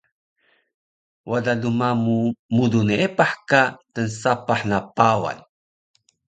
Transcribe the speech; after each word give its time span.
Wada 1.29 1.53
lmamu 1.61 2.17
mudu 2.55 2.79
neepah 2.87 3.31
ka 3.49 3.61
tnsapah 3.93 4.59
na 4.69 4.77
Pawan 4.95 5.37